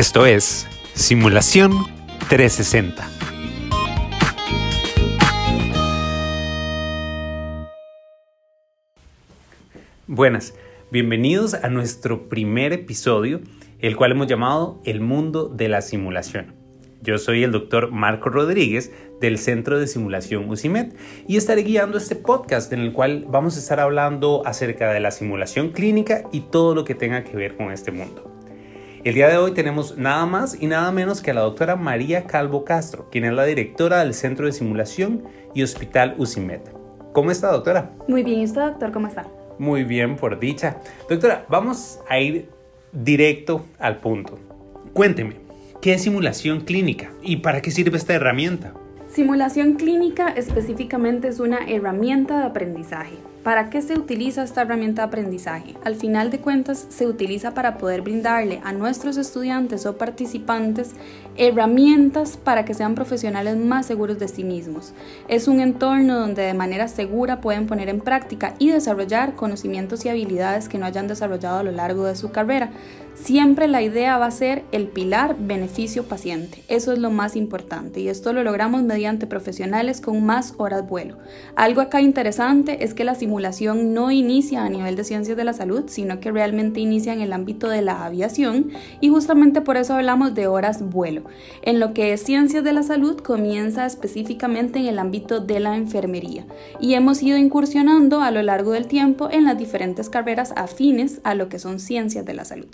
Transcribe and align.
Esto 0.00 0.24
es 0.24 0.66
Simulación 0.94 1.72
360. 2.30 3.06
Buenas, 10.06 10.54
bienvenidos 10.90 11.52
a 11.52 11.68
nuestro 11.68 12.30
primer 12.30 12.72
episodio, 12.72 13.42
el 13.78 13.94
cual 13.94 14.12
hemos 14.12 14.26
llamado 14.26 14.80
El 14.86 15.02
mundo 15.02 15.50
de 15.50 15.68
la 15.68 15.82
simulación. 15.82 16.54
Yo 17.02 17.18
soy 17.18 17.42
el 17.42 17.52
doctor 17.52 17.90
Marco 17.90 18.30
Rodríguez 18.30 18.92
del 19.20 19.36
Centro 19.36 19.78
de 19.78 19.86
Simulación 19.86 20.48
UCIMED 20.48 20.94
y 21.28 21.36
estaré 21.36 21.62
guiando 21.62 21.98
este 21.98 22.16
podcast 22.16 22.72
en 22.72 22.80
el 22.80 22.94
cual 22.94 23.26
vamos 23.28 23.56
a 23.56 23.58
estar 23.58 23.80
hablando 23.80 24.46
acerca 24.46 24.94
de 24.94 25.00
la 25.00 25.10
simulación 25.10 25.72
clínica 25.72 26.22
y 26.32 26.40
todo 26.40 26.74
lo 26.74 26.86
que 26.86 26.94
tenga 26.94 27.22
que 27.22 27.36
ver 27.36 27.54
con 27.54 27.70
este 27.70 27.90
mundo. 27.90 28.39
El 29.02 29.14
día 29.14 29.28
de 29.30 29.38
hoy 29.38 29.52
tenemos 29.52 29.96
nada 29.96 30.26
más 30.26 30.60
y 30.60 30.66
nada 30.66 30.92
menos 30.92 31.22
que 31.22 31.30
a 31.30 31.34
la 31.34 31.40
doctora 31.40 31.74
María 31.74 32.26
Calvo 32.26 32.66
Castro, 32.66 33.08
quien 33.10 33.24
es 33.24 33.32
la 33.32 33.46
directora 33.46 34.00
del 34.00 34.12
Centro 34.12 34.44
de 34.44 34.52
Simulación 34.52 35.24
y 35.54 35.62
Hospital 35.62 36.16
UCIMED. 36.18 36.60
¿Cómo 37.14 37.30
está, 37.30 37.50
doctora? 37.50 37.92
Muy 38.08 38.22
bien, 38.22 38.40
¿y 38.40 38.44
usted, 38.44 38.60
doctor? 38.60 38.92
¿Cómo 38.92 39.06
está? 39.06 39.26
Muy 39.58 39.84
bien, 39.84 40.16
por 40.16 40.38
dicha. 40.38 40.76
Doctora, 41.08 41.46
vamos 41.48 42.00
a 42.10 42.20
ir 42.20 42.50
directo 42.92 43.64
al 43.78 44.00
punto. 44.00 44.38
Cuénteme, 44.92 45.36
¿qué 45.80 45.94
es 45.94 46.02
simulación 46.02 46.60
clínica 46.60 47.10
y 47.22 47.36
para 47.36 47.62
qué 47.62 47.70
sirve 47.70 47.96
esta 47.96 48.12
herramienta? 48.12 48.74
Simulación 49.08 49.76
clínica 49.76 50.28
específicamente 50.28 51.28
es 51.28 51.40
una 51.40 51.66
herramienta 51.66 52.40
de 52.40 52.44
aprendizaje. 52.44 53.16
¿Para 53.42 53.70
qué 53.70 53.80
se 53.80 53.98
utiliza 53.98 54.42
esta 54.42 54.60
herramienta 54.60 55.00
de 55.00 55.08
aprendizaje? 55.08 55.74
Al 55.82 55.94
final 55.94 56.30
de 56.30 56.40
cuentas, 56.40 56.86
se 56.90 57.06
utiliza 57.06 57.54
para 57.54 57.78
poder 57.78 58.02
brindarle 58.02 58.60
a 58.64 58.74
nuestros 58.74 59.16
estudiantes 59.16 59.86
o 59.86 59.96
participantes 59.96 60.90
herramientas 61.38 62.36
para 62.36 62.66
que 62.66 62.74
sean 62.74 62.94
profesionales 62.94 63.56
más 63.56 63.86
seguros 63.86 64.18
de 64.18 64.28
sí 64.28 64.44
mismos. 64.44 64.92
Es 65.26 65.48
un 65.48 65.60
entorno 65.60 66.20
donde 66.20 66.42
de 66.42 66.52
manera 66.52 66.86
segura 66.86 67.40
pueden 67.40 67.66
poner 67.66 67.88
en 67.88 68.00
práctica 68.00 68.54
y 68.58 68.68
desarrollar 68.68 69.36
conocimientos 69.36 70.04
y 70.04 70.10
habilidades 70.10 70.68
que 70.68 70.76
no 70.76 70.84
hayan 70.84 71.08
desarrollado 71.08 71.60
a 71.60 71.62
lo 71.62 71.72
largo 71.72 72.04
de 72.04 72.16
su 72.16 72.30
carrera. 72.32 72.72
Siempre 73.14 73.68
la 73.68 73.82
idea 73.82 74.18
va 74.18 74.26
a 74.26 74.30
ser 74.30 74.64
el 74.72 74.88
pilar 74.88 75.36
beneficio-paciente. 75.38 76.62
Eso 76.68 76.92
es 76.92 76.98
lo 76.98 77.10
más 77.10 77.36
importante 77.36 78.00
y 78.00 78.08
esto 78.08 78.32
lo 78.32 78.42
logramos 78.44 78.82
mediante 78.82 79.26
profesionales 79.26 80.00
con 80.00 80.24
más 80.24 80.54
horas 80.58 80.86
vuelo. 80.86 81.16
Algo 81.54 81.80
acá 81.80 82.00
interesante 82.00 82.84
es 82.84 82.94
que 82.94 83.04
la 83.04 83.14
no 83.38 84.10
inicia 84.10 84.64
a 84.64 84.68
nivel 84.68 84.96
de 84.96 85.04
ciencias 85.04 85.36
de 85.36 85.44
la 85.44 85.52
salud, 85.52 85.84
sino 85.86 86.20
que 86.20 86.32
realmente 86.32 86.80
inicia 86.80 87.12
en 87.12 87.20
el 87.20 87.32
ámbito 87.32 87.68
de 87.68 87.82
la 87.82 88.04
aviación 88.04 88.70
y 89.00 89.08
justamente 89.08 89.60
por 89.60 89.76
eso 89.76 89.94
hablamos 89.94 90.34
de 90.34 90.46
horas 90.46 90.82
vuelo. 90.82 91.22
En 91.62 91.78
lo 91.78 91.94
que 91.94 92.12
es 92.12 92.22
ciencias 92.22 92.64
de 92.64 92.72
la 92.72 92.82
salud 92.82 93.18
comienza 93.18 93.86
específicamente 93.86 94.78
en 94.78 94.86
el 94.86 94.98
ámbito 94.98 95.40
de 95.40 95.60
la 95.60 95.76
enfermería 95.76 96.46
y 96.80 96.94
hemos 96.94 97.22
ido 97.22 97.36
incursionando 97.36 98.20
a 98.20 98.30
lo 98.30 98.42
largo 98.42 98.72
del 98.72 98.86
tiempo 98.86 99.28
en 99.30 99.44
las 99.44 99.58
diferentes 99.58 100.10
carreras 100.10 100.52
afines 100.56 101.20
a 101.24 101.34
lo 101.34 101.48
que 101.48 101.58
son 101.58 101.78
ciencias 101.78 102.24
de 102.24 102.34
la 102.34 102.44
salud. 102.44 102.68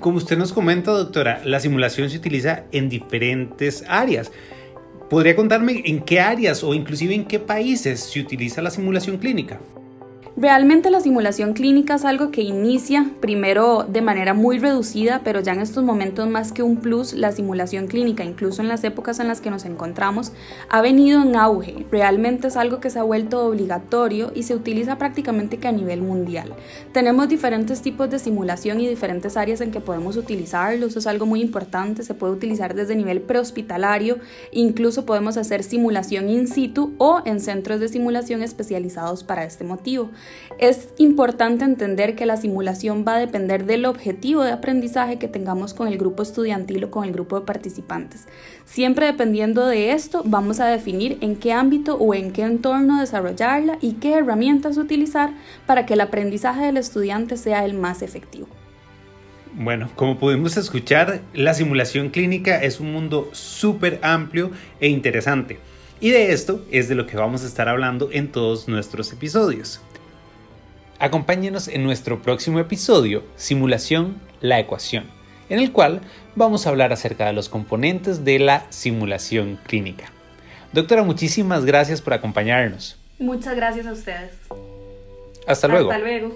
Como 0.00 0.18
usted 0.18 0.36
nos 0.36 0.52
comenta, 0.52 0.90
doctora, 0.90 1.40
la 1.44 1.60
simulación 1.60 2.10
se 2.10 2.18
utiliza 2.18 2.64
en 2.72 2.88
diferentes 2.88 3.84
áreas. 3.88 4.32
¿Podría 5.08 5.36
contarme 5.36 5.82
en 5.84 6.00
qué 6.00 6.18
áreas 6.18 6.64
o 6.64 6.74
inclusive 6.74 7.14
en 7.14 7.26
qué 7.26 7.38
países 7.38 8.00
se 8.00 8.18
utiliza 8.18 8.60
la 8.60 8.70
simulación 8.70 9.18
clínica? 9.18 9.60
Realmente 10.38 10.90
la 10.90 11.00
simulación 11.00 11.54
clínica 11.54 11.94
es 11.94 12.04
algo 12.04 12.30
que 12.30 12.42
inicia 12.42 13.10
primero 13.22 13.86
de 13.88 14.02
manera 14.02 14.34
muy 14.34 14.58
reducida, 14.58 15.22
pero 15.24 15.40
ya 15.40 15.54
en 15.54 15.60
estos 15.60 15.82
momentos 15.82 16.28
más 16.28 16.52
que 16.52 16.62
un 16.62 16.76
plus, 16.76 17.14
la 17.14 17.32
simulación 17.32 17.86
clínica, 17.86 18.22
incluso 18.22 18.60
en 18.60 18.68
las 18.68 18.84
épocas 18.84 19.18
en 19.18 19.28
las 19.28 19.40
que 19.40 19.48
nos 19.48 19.64
encontramos, 19.64 20.32
ha 20.68 20.82
venido 20.82 21.22
en 21.22 21.36
auge. 21.36 21.86
Realmente 21.90 22.48
es 22.48 22.58
algo 22.58 22.80
que 22.80 22.90
se 22.90 22.98
ha 22.98 23.02
vuelto 23.02 23.46
obligatorio 23.46 24.30
y 24.34 24.42
se 24.42 24.54
utiliza 24.54 24.98
prácticamente 24.98 25.56
que 25.56 25.68
a 25.68 25.72
nivel 25.72 26.02
mundial. 26.02 26.52
Tenemos 26.92 27.30
diferentes 27.30 27.80
tipos 27.80 28.10
de 28.10 28.18
simulación 28.18 28.78
y 28.82 28.86
diferentes 28.86 29.38
áreas 29.38 29.62
en 29.62 29.70
que 29.70 29.80
podemos 29.80 30.18
utilizarlo, 30.18 30.84
eso 30.84 30.98
es 30.98 31.06
algo 31.06 31.24
muy 31.24 31.40
importante, 31.40 32.02
se 32.02 32.12
puede 32.12 32.34
utilizar 32.34 32.74
desde 32.74 32.94
nivel 32.94 33.22
prehospitalario, 33.22 34.18
incluso 34.52 35.06
podemos 35.06 35.38
hacer 35.38 35.62
simulación 35.62 36.28
in 36.28 36.46
situ 36.46 36.92
o 36.98 37.22
en 37.24 37.40
centros 37.40 37.80
de 37.80 37.88
simulación 37.88 38.42
especializados 38.42 39.24
para 39.24 39.46
este 39.46 39.64
motivo. 39.64 40.10
Es 40.58 40.88
importante 40.96 41.64
entender 41.64 42.14
que 42.16 42.24
la 42.24 42.38
simulación 42.38 43.04
va 43.06 43.16
a 43.16 43.18
depender 43.18 43.66
del 43.66 43.84
objetivo 43.84 44.42
de 44.42 44.52
aprendizaje 44.52 45.18
que 45.18 45.28
tengamos 45.28 45.74
con 45.74 45.86
el 45.88 45.98
grupo 45.98 46.22
estudiantil 46.22 46.84
o 46.84 46.90
con 46.90 47.04
el 47.04 47.12
grupo 47.12 47.38
de 47.38 47.46
participantes. 47.46 48.26
Siempre 48.64 49.06
dependiendo 49.06 49.66
de 49.66 49.92
esto, 49.92 50.22
vamos 50.24 50.60
a 50.60 50.66
definir 50.66 51.18
en 51.20 51.36
qué 51.36 51.52
ámbito 51.52 51.96
o 51.96 52.14
en 52.14 52.32
qué 52.32 52.42
entorno 52.42 53.00
desarrollarla 53.00 53.78
y 53.82 53.94
qué 53.94 54.14
herramientas 54.14 54.78
utilizar 54.78 55.30
para 55.66 55.84
que 55.84 55.94
el 55.94 56.00
aprendizaje 56.00 56.64
del 56.64 56.78
estudiante 56.78 57.36
sea 57.36 57.64
el 57.64 57.74
más 57.74 58.00
efectivo. 58.00 58.48
Bueno, 59.58 59.88
como 59.94 60.18
pudimos 60.18 60.56
escuchar, 60.58 61.22
la 61.32 61.54
simulación 61.54 62.10
clínica 62.10 62.62
es 62.62 62.78
un 62.78 62.92
mundo 62.92 63.30
súper 63.32 63.98
amplio 64.02 64.50
e 64.80 64.88
interesante. 64.88 65.58
Y 65.98 66.10
de 66.10 66.32
esto 66.32 66.62
es 66.70 66.88
de 66.88 66.94
lo 66.94 67.06
que 67.06 67.16
vamos 67.16 67.42
a 67.42 67.46
estar 67.46 67.68
hablando 67.68 68.10
en 68.12 68.30
todos 68.30 68.68
nuestros 68.68 69.12
episodios. 69.14 69.80
Acompáñenos 70.98 71.68
en 71.68 71.84
nuestro 71.84 72.22
próximo 72.22 72.58
episodio, 72.58 73.22
Simulación, 73.36 74.20
la 74.40 74.58
ecuación, 74.58 75.04
en 75.50 75.58
el 75.58 75.70
cual 75.70 76.00
vamos 76.34 76.66
a 76.66 76.70
hablar 76.70 76.92
acerca 76.92 77.26
de 77.26 77.34
los 77.34 77.50
componentes 77.50 78.24
de 78.24 78.38
la 78.38 78.66
simulación 78.70 79.58
clínica. 79.66 80.10
Doctora, 80.72 81.02
muchísimas 81.02 81.66
gracias 81.66 82.00
por 82.00 82.14
acompañarnos. 82.14 82.98
Muchas 83.18 83.56
gracias 83.56 83.86
a 83.86 83.92
ustedes. 83.92 84.32
Hasta 85.46 85.68
luego. 85.68 85.90
Hasta 85.90 86.02
luego. 86.02 86.34